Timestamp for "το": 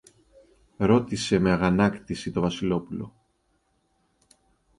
2.31-2.41